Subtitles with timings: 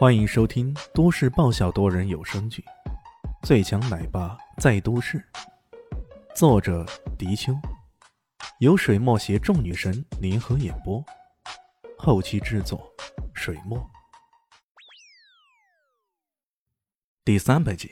[0.00, 2.64] 欢迎收听都市爆笑多人有声剧
[3.46, 5.18] 《最强奶爸在都市》，
[6.34, 6.86] 作者：
[7.18, 7.52] 迪秋，
[8.60, 11.04] 由水墨携众女神联合演播，
[11.98, 12.90] 后期制作：
[13.34, 13.78] 水墨。
[17.22, 17.90] 第三百集，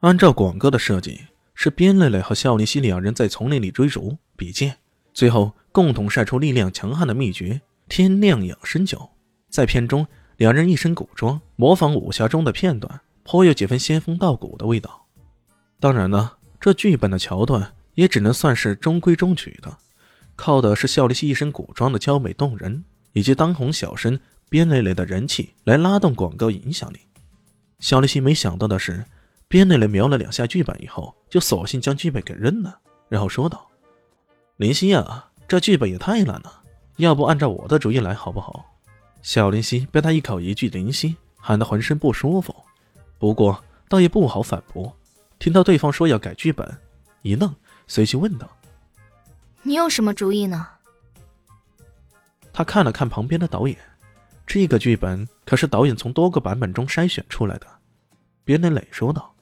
[0.00, 4.76] 按照广告的设计，是边蕾蕾和肖林熙两人在丛林里追逐比剑，
[5.14, 9.12] 最后共同晒出力量强悍的秘诀——天亮养生酒。
[9.48, 10.06] 在片中。
[10.36, 15.06] 两人一身古装，模仿武侠中的片段，颇有几分仙风道骨的味道。
[15.80, 19.78] 当然了，这剧本的桥段也只能算是中规中矩的，
[20.34, 26.98] 靠的是笑丽西一身古装的娇美动人，以及当红小生边蕾蕾的人气来拉动广告影响力。
[27.78, 29.02] 肖丽西没想到的是，
[29.48, 32.78] 边蕾蕾瞄了两下剧本以后，就索性将剧本给扔了，
[33.08, 33.66] 然后说道
[34.58, 36.60] ：“林夕啊，这剧本也太烂了，
[36.96, 38.72] 要不按照我的主意来好不好？”
[39.26, 42.54] 小林夕被他一口一句“林夕”喊得浑身不舒服，
[43.18, 44.96] 不过倒也不好反驳。
[45.40, 46.78] 听到对方说要改剧本，
[47.22, 47.52] 一愣，
[47.88, 48.48] 随即问道
[49.64, 50.68] ：“你有什么主意呢？”
[52.54, 53.76] 他看了看旁边的导演，
[54.46, 57.66] 这个剧本可是导演从多个版本中筛选出来的。
[58.44, 59.34] 边磊磊说道：“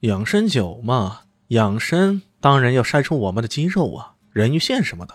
[0.00, 5.14] 养生酒嘛，养生当然要晒出我们的肌肉啊，人鱼线什么的。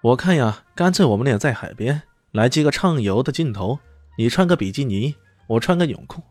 [0.00, 3.78] 我看呀，干脆我们俩在海边。”来几个畅游的镜头，
[4.16, 5.14] 你穿个比基尼，
[5.46, 6.22] 我穿个泳裤，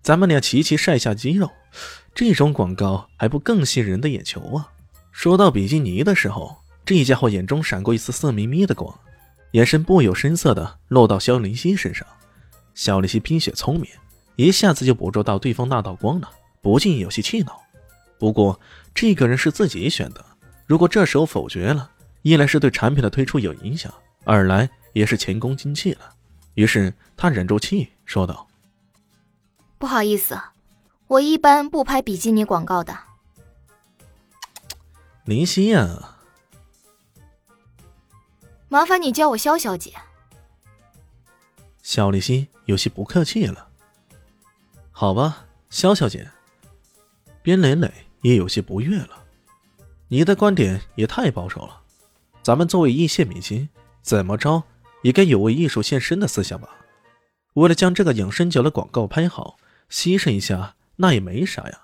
[0.00, 1.50] 咱们俩齐齐晒下肌肉，
[2.14, 4.68] 这种广告还不更吸引人的眼球啊！
[5.10, 8.98] 说到比基尼的时候，这家伙眼中闪过一丝色眯眯的光，
[9.50, 12.06] 眼神不有声色的落到肖林熙身上。
[12.74, 13.86] 肖林熙冰雪聪明，
[14.36, 16.30] 一下子就捕捉到对方那道光了，
[16.62, 17.60] 不禁有些气恼。
[18.18, 18.58] 不过
[18.94, 20.24] 这个人是自己选的，
[20.66, 21.90] 如果这时候否决了，
[22.22, 23.92] 一来是对产品的推出有影响，
[24.24, 24.70] 二来……
[24.92, 26.14] 也是前功尽弃了，
[26.54, 28.48] 于是他忍住气说道
[29.78, 30.40] ：“不好意思，
[31.06, 32.96] 我一般不拍比基尼广告的。”
[35.24, 36.16] 林夕呀，
[38.68, 39.94] 麻烦你叫我肖小姐。
[41.82, 43.68] 肖立新有些不客气了。
[44.90, 46.30] 好吧，肖小姐。
[47.42, 49.24] 边磊磊也有些不悦了，
[50.08, 51.80] 你的观点也太保守了。
[52.40, 53.68] 咱们作为一线明星，
[54.00, 54.62] 怎么着？
[55.02, 56.68] 也该有为艺术献身的思想吧。
[57.54, 59.58] 为了将这个养生角的广告拍好，
[59.90, 61.82] 牺牲一下那也没啥呀。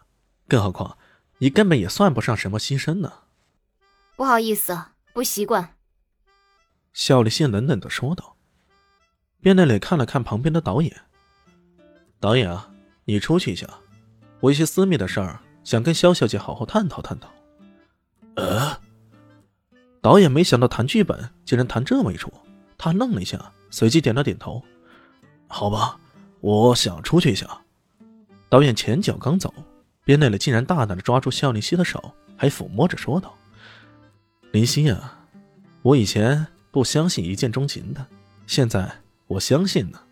[0.49, 0.97] 更何况，
[1.39, 3.12] 你根本也算不上什么牺牲呢。
[4.17, 4.78] 不好意思，
[5.12, 5.75] 不习惯。
[6.95, 8.37] 肖立新冷冷的说道。
[9.41, 10.93] 边磊磊看了看旁边的导演，
[12.19, 12.71] 导演啊，
[13.05, 13.69] 你出去一下，
[14.41, 17.28] 我一些私密的事儿想跟肖小姐好好探讨探讨。
[18.34, 18.81] 呃，
[20.01, 22.33] 导演没想到谈剧本竟然谈这么一出。
[22.78, 24.62] 他愣了一下，随即点了点头
[25.49, 25.99] ：“好吧，
[26.41, 27.47] 我想出去一下。”
[28.49, 29.53] 导演前脚刚走，
[30.05, 33.34] 边磊磊竟然大胆的抓住肖林熙的手，还抚摸着说道
[34.53, 35.27] ：“林夕啊，
[35.83, 38.06] 我以前不相信一见钟情的，
[38.47, 38.91] 现在
[39.27, 40.03] 我相信了。”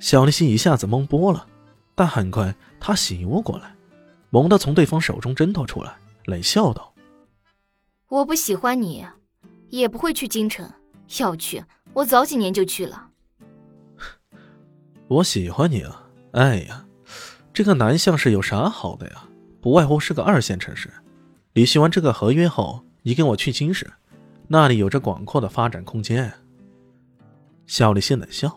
[0.00, 1.46] 肖林熙一下子懵波了，
[1.94, 3.76] 但很快他醒悟过来，
[4.30, 5.94] 猛地从对方手中挣脱出来，
[6.24, 6.92] 冷笑道
[8.08, 9.06] ：“我不喜欢你。”
[9.78, 10.70] 也不会去京城，
[11.18, 11.62] 要去
[11.92, 13.08] 我早几年就去了。
[15.08, 16.08] 我喜欢你啊！
[16.32, 16.86] 哎呀，
[17.52, 19.24] 这个南向市有啥好的呀？
[19.60, 20.88] 不外乎是个二线城市。
[21.54, 23.92] 履行完这个合约后，你跟我去京市，
[24.46, 26.32] 那里有着广阔的发展空间。
[27.66, 28.56] 肖立新冷笑，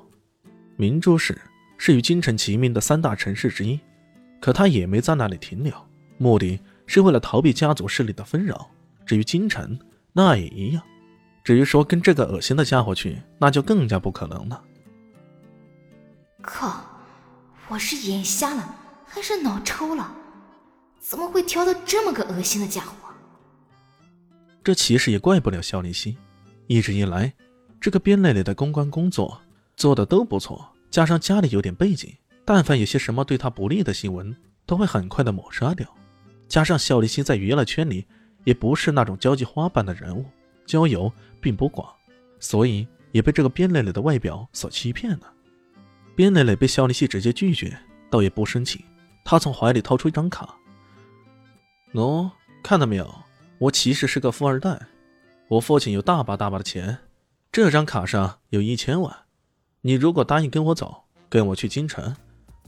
[0.75, 1.39] 明珠市
[1.77, 3.79] 是与京城齐名的三大城市之一，
[4.39, 5.73] 可他也没在那里停留，
[6.17, 8.69] 目的是为了逃避家族势力的纷扰。
[9.05, 9.79] 至于京城，
[10.13, 10.83] 那也一样。
[11.47, 14.61] 至于说跟这个恶心的家伙去，那就更加不可能了。
[16.41, 16.83] 靠！
[17.69, 18.75] 我是眼瞎了
[19.05, 20.13] 还是脑抽了？
[20.99, 22.91] 怎么会挑到这么个恶心的家伙？
[24.61, 26.17] 这其实也怪不了肖林熙，
[26.67, 27.33] 一直以来，
[27.79, 29.39] 这个边蕾蕾的公关工作
[29.77, 32.13] 做的都不错，加上家里有点背景，
[32.43, 34.35] 但凡有些什么对他不利的新闻，
[34.65, 35.87] 都会很快的抹杀掉。
[36.49, 38.05] 加上肖林熙在娱乐圈里
[38.43, 40.25] 也不是那种交际花般的人物。
[40.65, 41.87] 交友并不广，
[42.39, 45.33] 所以也被这个边蕾蕾的外表所欺骗了。
[46.15, 47.77] 边蕾蕾被肖立熙直接拒绝，
[48.09, 48.83] 倒也不生气。
[49.23, 50.55] 他从怀里掏出一张卡
[51.93, 52.31] ：“喏，
[52.63, 53.13] 看到没有？
[53.59, 54.79] 我其实是个富二代，
[55.47, 56.97] 我父亲有大把大把的钱。
[57.51, 59.15] 这张卡上有一千万，
[59.81, 62.15] 你如果答应跟我走，跟我去京城，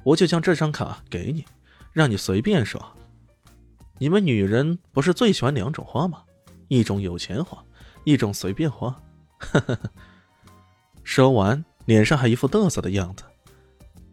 [0.04, 1.46] 我就将这张卡给你，
[1.94, 2.94] 让你随便耍。
[4.00, 6.24] 你们女人不是最喜欢两种花吗？
[6.68, 7.64] 一种有钱花。”
[8.12, 9.00] 一种随便花，
[11.04, 13.24] 说完，脸上还一副嘚瑟的样子。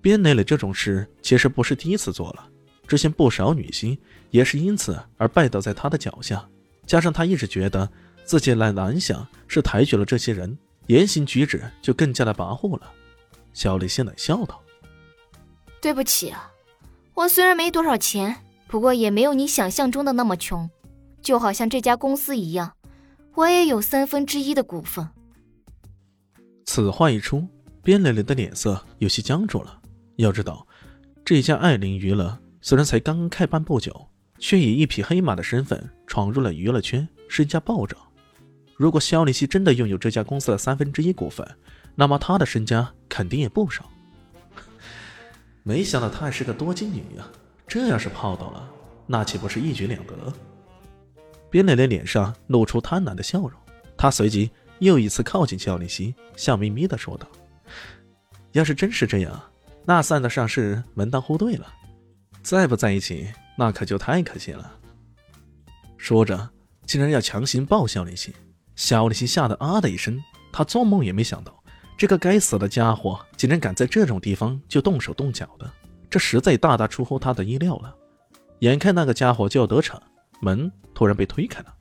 [0.02, 2.46] 边蕾蕾这种事其实不是第一次做了，
[2.86, 3.98] 之前不少女星
[4.30, 6.46] 也是因此而拜倒在他的脚下。
[6.84, 7.88] 加上他一直觉得
[8.24, 10.56] 自己来南想是抬举了这些人，
[10.88, 12.92] 言行举止就更加的跋扈了。
[13.54, 14.62] 肖丽心冷笑道
[15.80, 16.52] ：“对不起啊，
[17.14, 18.36] 我虽然没多少钱，
[18.68, 20.68] 不过也没有你想象中的那么穷。
[21.22, 22.75] 就好像这家公司一样，
[23.36, 25.08] 我也有三分之一的股份。”
[26.66, 27.46] 此话一出，
[27.82, 29.80] 边磊磊的脸色有些僵住了。
[30.16, 30.66] 要知道，
[31.24, 37.98] 这家艾琳娱乐虽然才刚刚开办不久，却以一匹黑马的身份闯入了娱乐圈，身价暴涨。
[38.76, 41.46] 如果肖立希真的拥有这家公司的三分之一股份，
[41.94, 43.90] 那么他的身家肯定也不少。
[45.62, 47.26] 没想到她还是个多金女呀！
[47.66, 48.68] 这要是泡到了，
[49.06, 50.32] 那岂不是一举两得？
[51.56, 53.52] 边磊磊脸上露出贪婪的笑容，
[53.96, 57.26] 他随即又一次靠近肖立希，笑眯眯的说道
[58.52, 59.42] ：“要是真是这样……”
[59.88, 61.66] 那算得上是门当户对了，
[62.42, 64.78] 再不在一起，那可就太可惜了。
[65.96, 66.50] 说着，
[66.84, 68.34] 竟然要强行抱肖立新，
[68.74, 70.20] 肖立新吓得啊的一声，
[70.52, 71.62] 他做梦也没想到，
[71.96, 75.72] 这个该死的家伙竟然敢在这种地方就动手动脚的，
[76.10, 77.94] 这实在大大出乎他的意料了。
[78.58, 80.00] 眼看那个家伙就要得逞，
[80.40, 81.74] 门突然被推开了，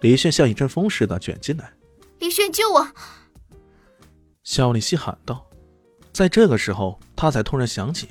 [0.00, 1.72] 李炫像一阵风似的卷进来。
[2.20, 2.88] 李炫，救我！
[4.42, 5.46] 肖丽西喊道。
[6.12, 8.08] 在这个时候，他才突然想起，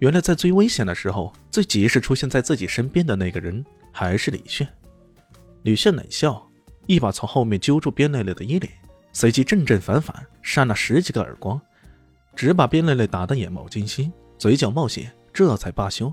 [0.00, 4.66] 原来在最危险的时候，最及时出现在自己身边的那个人还是李炫。
[5.62, 6.44] 李炫冷笑，
[6.86, 8.68] 一把从后面揪住边蕾蕾的衣领，
[9.12, 11.60] 随即正正反反扇了十几个耳光，
[12.34, 16.12] 只把边蕾蕾打得眼冒金星，嘴角冒血，这才罢休。